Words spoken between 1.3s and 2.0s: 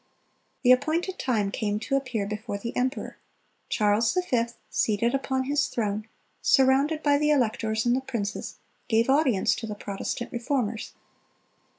came to